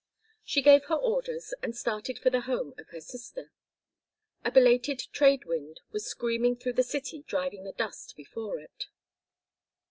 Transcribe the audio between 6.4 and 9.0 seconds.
through the city driving the dust before it.